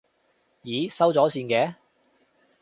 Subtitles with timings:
[0.63, 1.75] 咦，收咗線嘅？